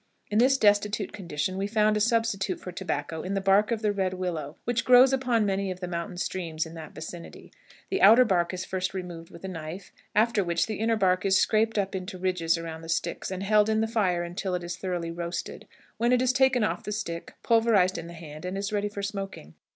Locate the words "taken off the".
16.33-16.91